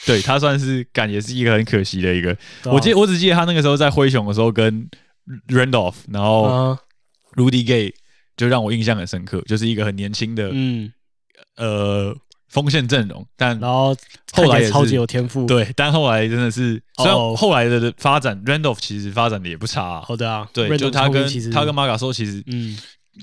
[0.04, 2.36] 对他算是感也是一个很可惜的一个。
[2.64, 4.88] 我记我只记得他那个时候在灰熊的时候跟
[5.48, 6.76] Randolph，然后
[7.36, 7.94] Rudy Gay
[8.36, 10.92] 就让我印象很深刻，就是一个很年轻的，嗯，
[11.56, 12.16] 呃，
[12.48, 13.24] 锋线阵容。
[13.36, 13.96] 但然后
[14.32, 20.00] 后来超级有天赋，对，但后来真的是，虽然后来的发展，Randolph 其实发展的也不差。
[20.00, 22.76] 好的啊，对，就他跟他跟马卡说，其实嗯，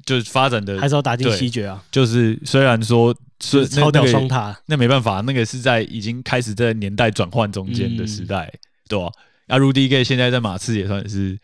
[0.06, 1.84] 就是发展的还是要打进西决啊。
[1.92, 3.14] 就是虽然说。
[3.40, 8.52] 是超掉双塔，那没办法，那个是在已经开始在年代转换中间的时代，
[8.88, 9.10] 对吧？
[9.48, 11.40] 阿 Rudy Gay 现在在马刺也算是，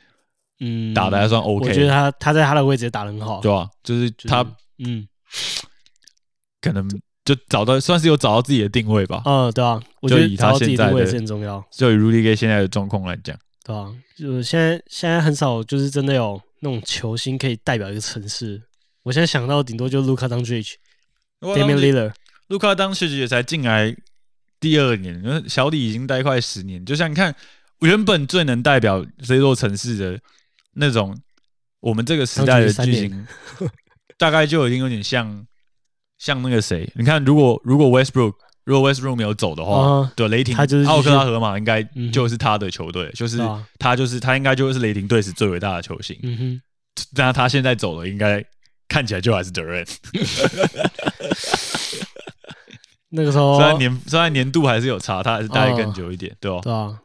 [0.59, 1.69] 嗯，打的还算 OK。
[1.69, 3.69] 我觉得他他在他的位置也打的很好，对吧？
[3.83, 4.45] 就是他，
[4.77, 5.07] 嗯，
[6.61, 6.87] 可能
[7.23, 9.23] 就找到算是有找到自己的定位吧。
[9.25, 11.65] 嗯，对啊，我觉得以他现在的是很重要。
[11.71, 18.61] 就以 Rudy Gay 现在的状况来讲，对啊，就是现在现在很少就是真的有那种球星可以代表一个城市。
[19.03, 20.73] 我现在想到顶多就 Luka Doncic。
[21.41, 22.13] Damian Lillard，
[22.47, 23.95] 卢卡当时也才进来
[24.59, 26.83] 第二年，小李已经待快十年。
[26.85, 27.35] 就像你看，
[27.81, 30.19] 原本最能代表这座城市的
[30.73, 31.15] 那种，
[31.81, 33.27] 我们这个时代的巨星，
[34.17, 35.45] 大概就已经有点像
[36.17, 36.91] 像那个谁。
[36.95, 43.37] 你看，如果如果 Westbrook 如果 Westbrook 没有走的话，对雷霆，奥克拉荷马应该就是他的球队，就是
[43.77, 46.17] 他就是他应该就是雷霆队是最伟大的球星。
[46.23, 46.61] 嗯哼，
[47.15, 48.43] 那他现在走了，应该。
[48.87, 49.89] 看起来就还是 Durant，
[53.09, 56.59] 那个时候虽然年虽然年度还是有差，他还是待更久一点，对吧？
[56.61, 56.99] 对啊。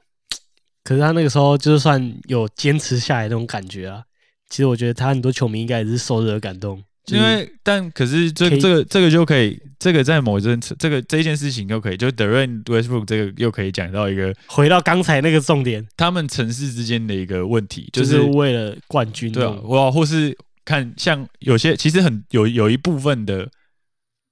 [0.83, 4.03] 可是他那个时候就算有坚持下来那种感觉啊，
[4.49, 6.83] 其实我觉得他很多球迷应该也是受这个感动。
[7.07, 20.37] 因为但可是这这个这个就可以，这个在某一阵这个这一件事情又可以，就 Durant Westbrook 这个又可以讲到一个回到刚才那个重点，他们城市之间的一个问题，就是为了冠军，对啊，哇或是。
[20.65, 23.51] 看，像有些其实很有有一部分的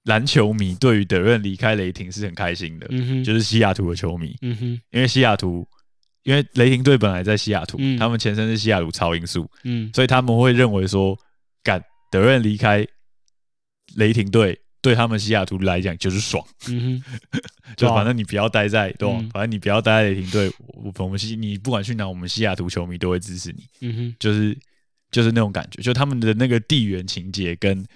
[0.04, 5.66] 篮球迷对于德润离开雷霆是很开心的，嗯哼，就是西雅图的球迷，嗯哼，因为西雅图，
[6.22, 11.18] 因为雷霆队本来在西雅图，他们前身是西雅图超音速，嗯，所以他们会认为说，
[11.62, 12.86] 敢德润离开
[13.96, 17.42] 雷霆队对他们西雅图来讲就是爽，嗯哼，
[17.76, 19.18] 就反正你不要待在对吧？
[19.20, 19.28] 嗯。
[19.30, 24.56] 反正你不要待在雷霆队，我我们西你不管去哪，我们西雅图球迷都会支持你，嗯哼，就是
[25.10, 27.86] 就是那种感觉，就他们的那个地缘情节跟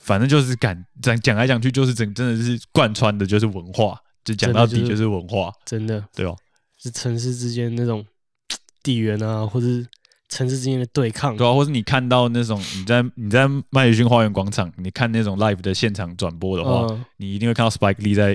[0.00, 6.34] 反正就是感讲讲来讲去就是整真的是贯穿的就是文化，就讲到底就是文化，真的对吧？
[6.78, 8.04] 是城市之间那种
[8.82, 9.86] 地缘啊，或者是
[10.28, 11.36] 城市之间的对抗。
[11.36, 18.34] 对啊，或是你看到那种你在你在麦迪逊花园广场，你看那种 live 的现场转播的话，嗯，你一定会看到 Spike Lee 在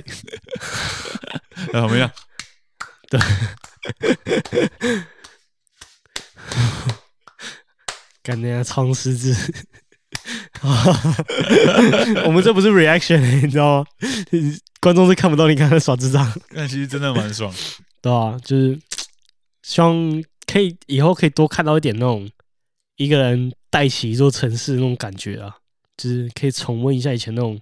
[1.72, 2.10] 在旁边
[3.08, 3.26] 这样。
[8.24, 9.54] 干那样超狮子。
[12.24, 13.86] 我们这不是 reaction，、你知道吗？
[14.80, 17.52] 观众是看不到你刚才耍智障，但其实真的蛮爽。
[18.00, 18.78] 对啊、就是
[19.62, 22.28] 希望可以以后可以多看到一点那种
[22.96, 25.56] 一个人带起一座城市那种感觉啊，
[25.96, 27.58] 就是可以重温一下以前那种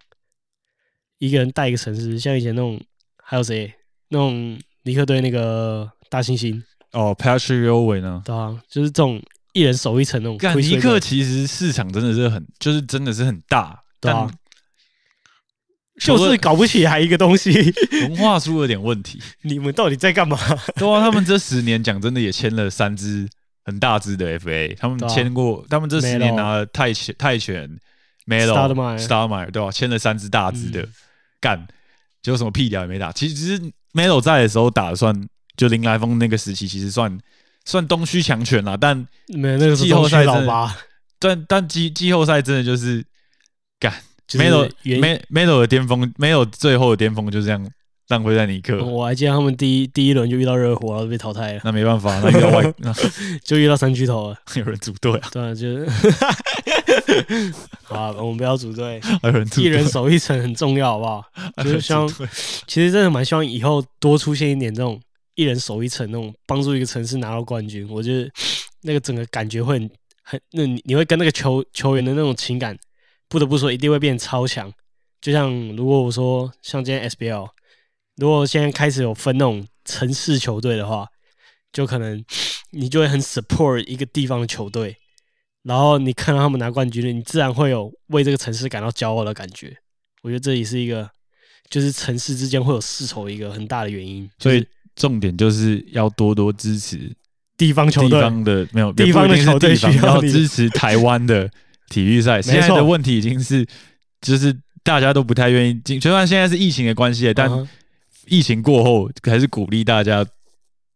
[1.19, 2.81] 一个人带一个城市，像以前那种
[3.23, 3.73] 还有谁
[4.09, 8.23] 那种尼克队那个大猩猩，哦，Patrick Ewing 呢？
[8.25, 9.23] 对啊，就是这种
[9.53, 10.37] 一人守一层那种。
[10.39, 14.13] 干 Chris 尼克其实市场真的是很，就是真的是很大，对
[16.01, 17.53] 就是搞不起来一个东西，
[18.09, 19.21] 文化出了点问题。
[19.43, 20.39] 你们到底在干嘛？
[20.77, 23.29] 对啊，他们这十年讲真的也签了三支
[23.65, 27.69] 很大支的 FA，他们签过，他们这十年拿了泰拳、泰拳、
[28.27, 30.93] Melo、Starmire，对吧、签了三支大支的，嗯
[31.41, 31.69] 干，
[32.23, 33.13] 结果什么屁屌也没打。
[33.13, 33.61] 其实
[33.93, 35.15] Melo 在的时候打得算，
[35.57, 37.17] 就林来峰那个时期，其实算
[37.65, 38.97] 算东区强权啦，但
[39.29, 40.77] 没有那个季后赛真的老八，
[41.19, 43.05] 但但季季后赛真的就是
[43.79, 43.93] 干
[44.27, 47.71] 就是 Melo 原 Me- Melo 的巅峰，Melo 最后的巅峰就这样
[48.09, 48.85] 浪费在尼克。
[48.85, 52.93] 我还记得他们第一第一轮就遇到热火，然后被淘汰了，那没办法，那遇到外那
[53.45, 54.37] 就遇到三巨头了。
[54.57, 55.89] 有人组队啊，对啊，就是
[57.85, 61.25] 好啊，我们不要组队，还有人组一人，守一城很重要，好不好？
[61.65, 62.09] 就是希望
[62.67, 65.01] 其实真的蛮希望以后多出现一点这种
[65.35, 67.89] 一人守一城那种帮助一个城市拿到冠军。
[67.89, 68.31] 我觉得
[68.83, 69.91] 那个整个感觉会很
[70.23, 72.77] 很，那你你会跟那个球球员的那种情感，
[73.29, 74.73] 不得不说一定会变超强。
[75.21, 77.49] 就像如果我说像今天 SBL，
[78.17, 81.07] 如果现在开始有分那种城市球队的话，
[81.73, 82.25] 就可能
[82.71, 84.97] 你就会很 support 一个地方的球队，
[85.63, 89.77] 然后你看到他们拿冠军了，你自然会有为这个城市感到骄傲的感觉。
[90.23, 91.09] 我觉得这也是一个，
[91.69, 94.29] 就是城市之间会有世仇一个很大的原因。
[94.39, 97.11] 所以重点就是要多多支持
[97.57, 101.51] 地方球队，地方的没有地方的球队地方需要要支持台湾的
[101.89, 102.41] 体育赛。
[102.43, 103.67] 现在的问题已经是
[104.21, 107.51] 就是大家都不太愿意进，就算现在是疫情的关系，但
[108.27, 110.25] 疫情过后还是鼓励大家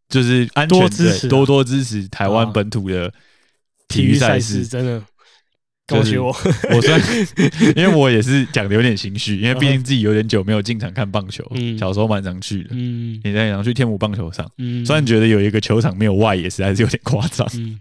[0.09, 3.13] 就是安全多支持多多支持台湾啊本土的
[3.89, 4.63] 体育赛事。
[4.63, 4.93] 事真的。
[4.93, 5.07] 就是
[5.87, 6.29] 恭喜我。
[6.75, 7.01] 我虽然
[7.77, 11.79] 因为我也是讲的有点心虚，因为毕竟自己有点久没有进场看棒球，嗯。
[11.79, 13.21] 小时候蛮常去的，嗯。
[13.25, 14.51] 也在常去天母棒球场。
[14.59, 17.79] 嗯，虽然觉得有一个球场没有外野，实在是有点夸张，嗯，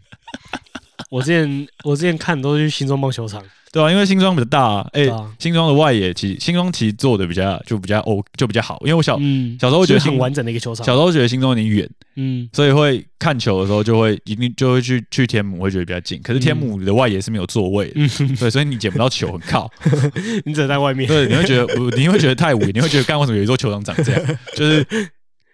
[1.10, 3.44] 我之前我之前看都是去新庄棒球场，
[3.76, 4.90] 对啊、因为新庄比较大、啊
[5.38, 10.86] 新庄的外野其实新庄其实做的比较就比较哦就比较好，因为我小、嗯，小时候觉得新很完整的一个球场。
[10.86, 12.48] 小，时候觉得新庄有点远，嗯。
[12.54, 16.22] 所以会看球的时候就会一定就会去去天母，会觉得比较近。
[16.22, 19.70] 可是天母的外野是没有座位的，嗯，对，所以你捡不到球，很靠。
[20.46, 24.38] 你只能在外面，对，你会觉得，你会觉得太无言，你会觉得干为什么有一座球场长这样？
[24.56, 24.88] 就是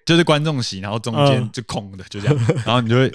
[0.05, 1.49] 就是观众席，然后中间嗯。
[1.51, 3.11] 就空的，就这样，然后你就会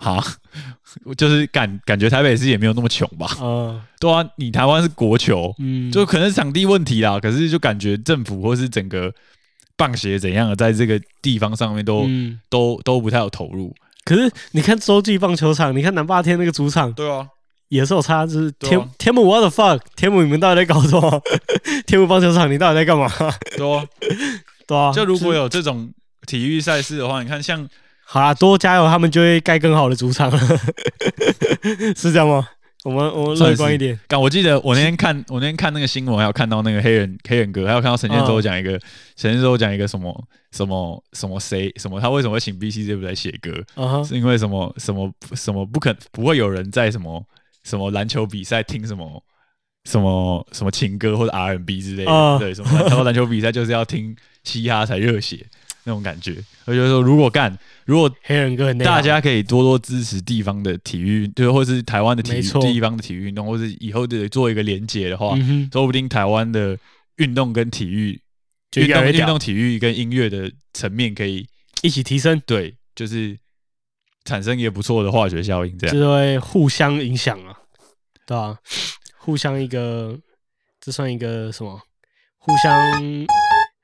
[0.00, 0.24] 哈，
[1.16, 3.36] 就是感感觉台北市也没有那么穷吧？
[3.40, 9.12] 嗯 对啊，你台湾是国球，嗯，就可能是场地问题啦，可是就感觉政府或是整个
[9.76, 13.74] 棒协怎样的，在这个地方上面都、嗯，都都不太有投入。
[14.04, 17.28] 可是你看洲际棒球场，你看南霸天那个主场对啊，
[17.68, 21.22] 也是有差，就是对啊天天母 what the fuck，天母你们到底在搞什么？
[21.86, 23.06] 天母棒球场你到底在干嘛？
[23.56, 23.86] 对啊，
[24.66, 25.92] 对啊，就如果有这种
[26.26, 27.68] 体育赛事的话，你看像
[28.12, 30.38] 好啦，多加油，他们就会盖更好的主场了，
[31.96, 32.48] 是这样吗？
[32.82, 38.70] 我们我们乐观一点，刚我记得我那天看 我那天看那个新闻，还有看到那个黑人黑人哥，还有看到陈建州嗯讲一个、
[39.14, 43.52] 陈建州讲一个什么什么什么谁什么他为什么会请 BC 这部来写歌，
[44.02, 47.24] 是因为什么什么什么不肯不会有人在什么
[47.62, 49.22] 什么篮球比赛听什么
[49.84, 52.38] 什么什么情歌或者 R&B 之类的，啊。
[52.38, 55.46] 对什么然后篮球比赛就是要听嘻哈才热血
[55.84, 66.78] 那种感觉，我觉得说如果干如果黑人哥大家可以多多支持地方的体育，就或是台湾的体育地方的体育运动，或是以后的做一个连结的话，嗯，说不定台湾的
[67.16, 68.20] 运动跟体育、
[68.76, 71.46] 运就运动体育跟音乐的层面可以
[71.82, 73.36] 一起提升，对，就是
[74.24, 75.94] 产生一个不错的化学效应，这样。
[75.94, 77.56] 就是会互相影响啊，
[78.26, 78.58] 对吧、
[79.16, 80.18] 互相一个，
[80.80, 81.80] 这算一个什么？
[82.38, 82.72] 互相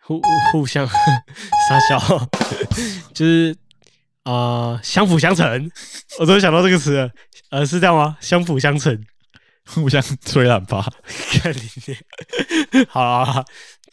[0.07, 0.87] 互互相
[1.69, 2.29] 撒笑，
[3.13, 3.57] 就是
[4.23, 5.69] 啊相辅相成。
[6.21, 7.11] 我终于想到这个词了，
[7.51, 8.17] 呃，是这样吗？
[8.21, 8.97] 相辅相成，
[9.67, 10.87] 互相吹懒吧。
[11.43, 13.45] 看你，好啊，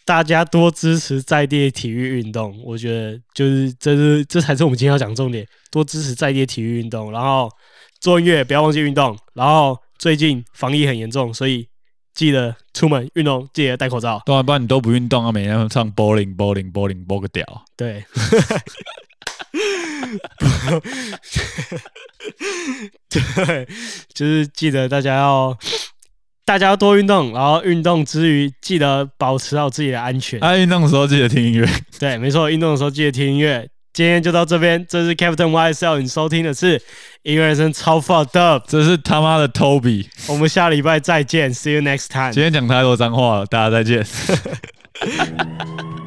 [0.05, 2.61] 大家多支持在地体育运动。
[2.63, 7.49] 我觉得就是这是这才是我们今天要讲重点，多支持在地体育运动，然后
[7.99, 11.67] 做音乐不要忘记运动，然后最近防疫很严重，所以。
[12.13, 14.21] 记得出门运动，记得戴口罩。
[14.25, 17.43] 不然你都不运动啊，每天唱 bowling bowling bowling 播个屌。
[17.75, 18.05] 对，
[23.09, 23.67] 对，
[24.13, 25.57] 就是记得大家要，
[26.45, 30.39] 大家要多运动，然后运动之余记得保持好自己的安全。
[30.39, 31.67] 啊，运动的时候记得听音乐。
[31.99, 33.67] 对，没错，运动的时候记得听音乐。
[33.93, 36.81] 今天就到这边，这是 Captain YSL，你收听的是
[37.21, 42.31] 音乐人生超 fucked up，这是他妈的 Toby，我们下礼拜再见，See you next time。
[42.31, 44.03] 今天讲太多脏话了，大家再见。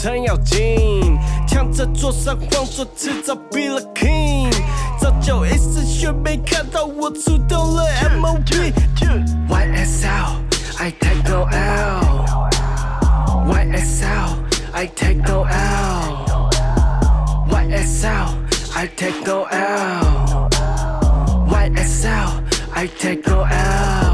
[0.00, 4.50] 程咬金，抢着坐上皇座，迟早 be the king。
[4.98, 7.84] 早就一丝血没看到我出动了
[8.18, 10.40] MOB。YSL
[10.78, 14.38] I take no L。YSL
[14.72, 18.28] I take no L。YSL
[18.74, 22.42] I take no L。YSL
[22.72, 24.13] I take no L。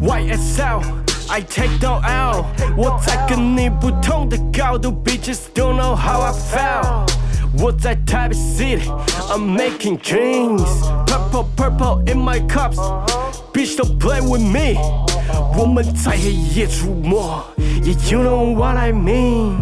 [0.00, 2.44] YSL。I take no L，
[2.76, 7.10] 我在跟你不同的高度，Bitches don't know how I felt。
[7.58, 14.76] 我在台北 City，I'm making dreams，purple purple in my cups，bitch don't play with me。
[15.57, 17.17] 我们在黑夜出没
[17.83, 19.55] ，Yeah you know what I mean。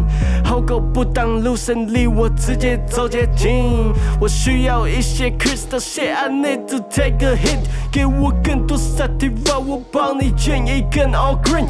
[0.44, 3.94] 好狗不挡路，胜利我直接走捷径。
[4.20, 7.60] 我需要一些 crystal shit，I need to take a hit。
[7.92, 11.68] 给我更多 sativa，我帮你卷一根 all green。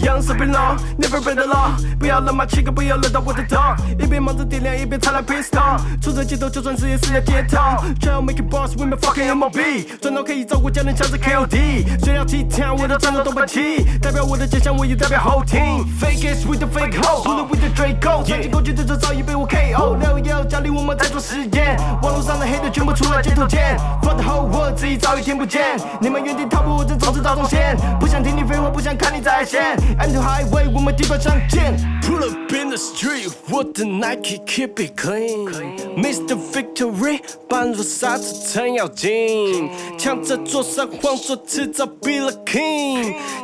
[0.00, 1.70] Young s u p e law，never break the law。
[1.98, 3.76] 不要让马七哥，不要惹到我的 dog。
[3.98, 5.80] 一边忙着点亮，一边擦亮 pistol。
[6.00, 7.56] 出这街头，就算是也是要街头。
[8.00, 9.98] Try to make it boss with my fucking MOB。
[10.00, 12.04] 赚到可以照顾家人，像是 KOD。
[12.04, 15.86] 虽然其他我都战斗都不起，代表我的家乡，我也代表 whole team。
[15.98, 18.22] Fake is with the fake hoe，pull it with the Draco。
[18.22, 19.96] 曾经过去的这早已被我 KO。
[19.96, 23.78] 六幺家里我们在做实验，网络上的黑的全部出来街头见。
[24.02, 25.36] Fuck the whole world，自己早已听。
[25.36, 27.76] 不见，你们原地踏步，我正走着大中线。
[28.00, 29.76] 不想听你废话，不想看你在线。
[29.98, 31.74] I'm the highway，我们地板相见。
[32.02, 35.50] Pull up in the street，我的 Nike keep it clean。
[35.96, 39.70] Mr Victory，半路刹车程咬金。
[39.98, 42.95] 抢着坐上皇座，迟早 be the king。